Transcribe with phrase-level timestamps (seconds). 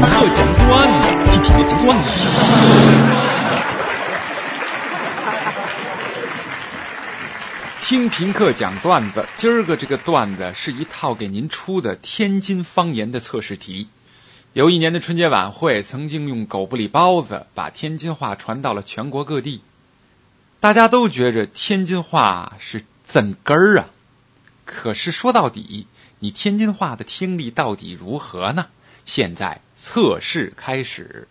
[0.00, 2.10] 课讲段子， 听评课讲段子。
[7.82, 13.88] 听评课讲段子，今儿个这个段子是一套给您出的天津方言的测试题。
[14.52, 19.62] 有一年的春节晚会，曾经用狗不理包子把天津话传到了全国各地，
[20.60, 23.86] 大家都觉着天津话是怎根儿啊。
[24.64, 25.86] 可是说到底，
[26.20, 28.66] 你天津话的听力到底如何呢？
[29.04, 31.26] 现在测试开始，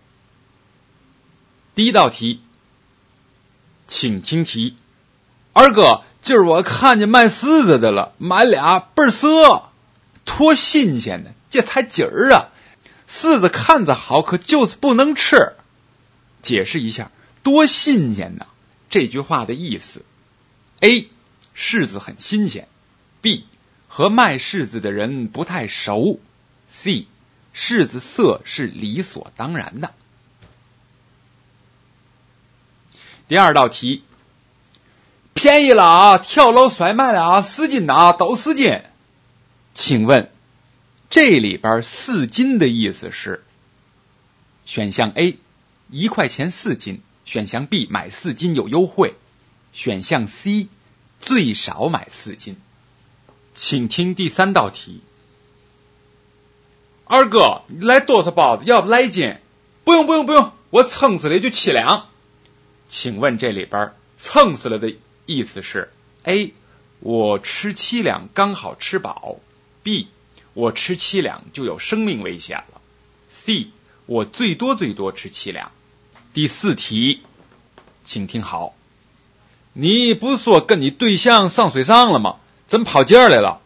[1.76, 2.42] 第一道题，
[3.88, 4.76] 请听题。
[5.54, 9.70] 二哥，今儿我看见卖柿子的了，买俩倍儿色，
[10.26, 11.30] 多新鲜呢！
[11.52, 12.50] 这才今儿啊，
[13.08, 15.54] 柿子看着好，可就是不能吃。
[16.42, 17.12] 解释一下，
[17.44, 18.48] 多新鲜呢？
[18.90, 20.04] 这句话的意思
[20.80, 21.08] ：A.
[21.56, 22.68] 柿子很新鲜
[23.22, 23.44] ；B.
[23.88, 26.20] 和卖柿子的人不太熟
[26.72, 27.06] ；C.
[27.54, 29.94] 柿子色是理所当然的。
[33.28, 34.04] 第二道题。
[35.42, 36.18] 便宜了啊！
[36.18, 37.42] 跳楼甩卖了啊！
[37.42, 38.82] 四斤的都四斤。
[39.74, 40.30] 请问
[41.10, 43.46] 这里边四斤的意思是？
[44.66, 45.38] 选项 A
[45.90, 49.16] 一块钱四斤，选项 B 买四斤有优惠，
[49.72, 50.68] 选项 C
[51.22, 52.58] 最少买四斤。
[53.56, 55.02] 请听第三道题。
[57.12, 58.66] 二哥，你来多少包子？
[58.66, 59.38] 要不来一斤？
[59.84, 62.06] 不用不用不用，我撑死了就七两。
[62.88, 64.96] 请问这里边撑死了的？
[65.26, 66.54] 意思是：A，
[67.00, 69.38] 我吃七两刚好吃饱
[69.84, 70.06] ；B，
[70.54, 72.80] 我吃七两就有生命危险了
[73.34, 73.70] ；C，
[74.06, 75.72] 我最多最多吃七两。
[76.36, 77.24] 第四题，
[78.06, 78.76] 请听好，
[79.74, 82.36] 你不是说跟你对象上水上了吗？
[82.68, 83.62] 怎么跑这儿来了？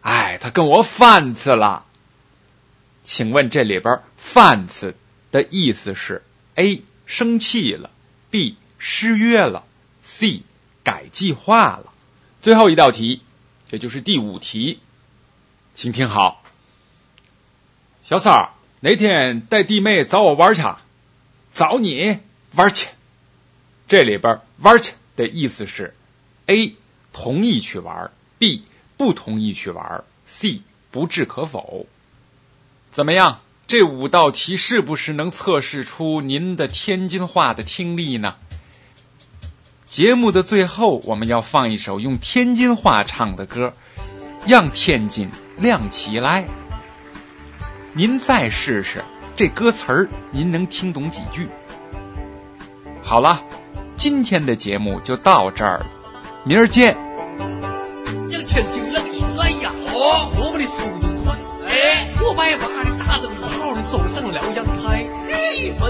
[0.00, 1.84] 哎，他跟我翻次了。
[3.04, 4.94] 请问这里边翻次
[5.30, 6.22] 的意思是
[6.54, 7.90] ：A，生气了
[8.30, 9.64] ；B，失约了
[10.04, 10.42] ；C。
[10.82, 11.92] 改计划了。
[12.40, 13.20] 最后一道题，
[13.68, 14.78] 这就是第五题，
[15.74, 16.42] 请听好。
[18.02, 20.62] 小三儿，哪天带弟妹找我玩去？
[21.52, 22.20] 找你
[22.54, 22.88] 玩去。
[23.88, 25.94] 这里边玩去的意思是
[26.46, 26.74] ：A
[27.12, 28.64] 同意去玩，B
[28.96, 31.86] 不同意去玩，C 不置可否。
[32.90, 33.38] 怎么样？
[33.66, 38.34] 这五道题是不是能测试出您的天津话的听力呢？
[39.86, 43.74] 节目的最后，我们要放一首用天津话唱的歌，
[44.44, 46.48] 让天津亮起来。
[47.92, 49.04] 您再试试
[49.36, 51.48] 这歌词儿，您能听懂几句？
[53.02, 53.44] 好了，
[53.96, 55.86] 今天的节目就到这儿了，
[56.44, 57.69] 明儿见。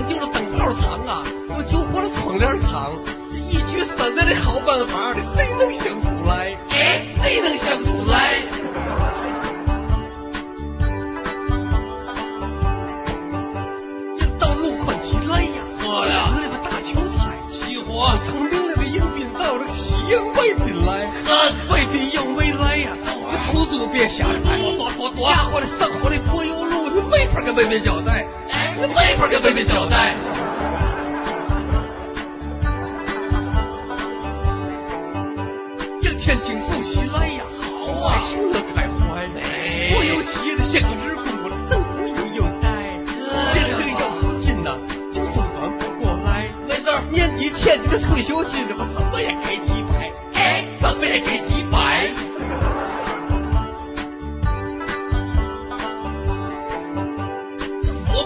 [0.01, 2.97] 嘿，满地的灯泡长啊，我救活了窗帘长。
[3.49, 6.57] 一举三得的好办法的，谁能想出来？
[6.71, 8.31] 哎，谁能想出来？
[14.17, 15.51] 这道路宽起来呀！
[15.83, 22.97] 喝了，那个大球菜起火，从明了的迎宾到了，喜迎贵宾来，喝贵宾迎未来呀！
[23.05, 28.27] 你出租别瞎拍，多多多，家伙的生活的柏油路，你没法跟妹妹交代，
[28.89, 30.15] 没法跟妹妹交代。
[36.01, 37.43] 这天津富起来呀，
[37.85, 38.21] 好啊，
[38.53, 39.29] 乐开怀。
[39.93, 42.69] 国有企业的限购制公布了，政府有优待。
[43.53, 44.79] 年轻人要资金呐，
[45.13, 46.49] 就算转不过来。
[46.67, 49.00] 没事，年底欠你的退休金，我怎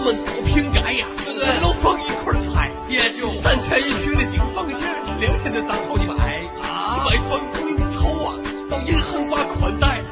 [0.07, 4.77] 我们都平改呀，对对，楼房一块拆，也就三千一平的顶房价，
[5.19, 6.45] 两天就涨好几百。
[6.61, 8.37] 啊，买房不用愁啊，
[8.69, 10.03] 到银行把款贷，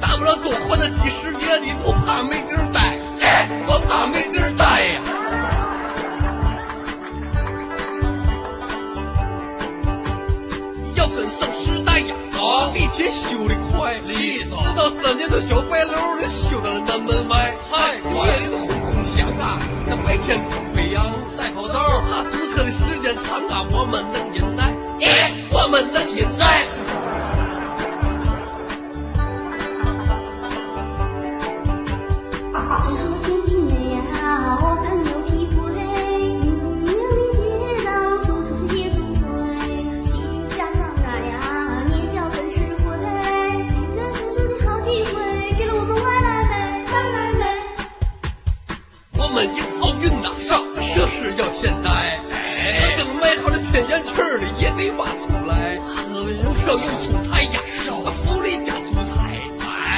[0.00, 2.98] 大不了多还那几十年，你不怕没地儿待？
[3.20, 5.02] 哎，我怕没地儿待呀。
[10.96, 16.26] 要跟上时代呀，好，地铁修的快，利索，不到三年的小白楼的
[20.28, 20.44] 那白天
[21.34, 21.37] 突
[54.92, 57.60] 挖出来喝了有票又出台呀
[58.24, 59.42] 福利加足彩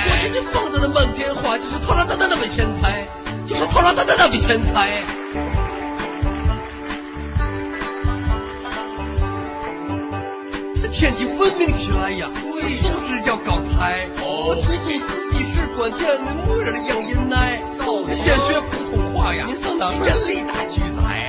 [0.07, 3.07] 我天天放着那漫天花就是套路大大那笔钱财
[3.45, 5.03] 就是套路大大那笔钱财。
[10.81, 16.01] 这天气文明起来呀我们素质要高台我出租司机是关键
[16.47, 17.29] 没人让你银
[17.85, 21.20] 揍先学普通话呀你上人类大拒载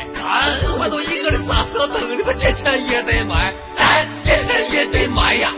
[0.82, 5.54] 俺四块多一个的刹车灯，你们借钱也得买，咱借钱也得买呀。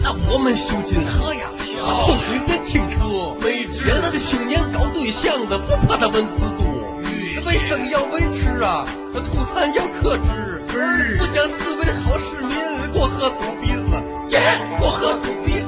[0.00, 1.50] 那我们修金河呀，
[2.06, 6.64] 抽水电清澈，没治现在的青年搞对象的不怕他文字多，
[7.44, 12.56] 卫生要维持啊，土产要克制，自讲思维的好市民，
[12.92, 14.40] 过河堵鼻子，耶，
[14.80, 15.61] 过河堵鼻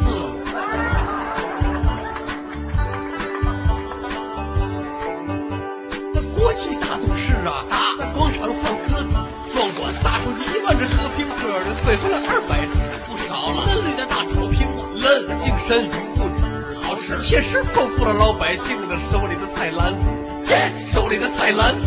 [15.38, 17.19] 精神与物质，好事。
[17.20, 20.06] 切实丰富了老百姓的手里的菜篮子，
[20.50, 21.87] 耶，手里的菜篮子。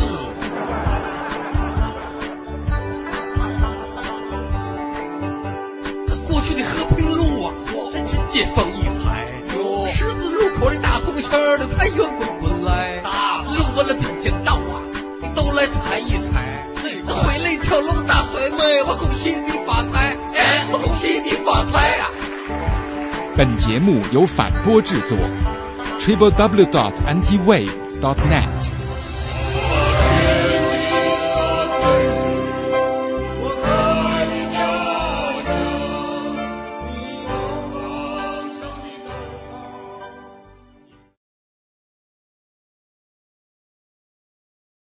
[6.30, 7.54] 过去的和平路啊，
[8.04, 9.28] 今街坊异彩。
[9.90, 14.82] 十字路口的大铜钱儿的财源滚滚来，路过了滨江道啊，
[15.34, 16.68] 都来踩一踩。
[17.08, 19.52] 毁了一条龙大甩卖，我恭喜你
[23.38, 25.16] 本节目由反播制作
[26.00, 27.70] ，triple w dot antiwave
[28.02, 28.77] dot net。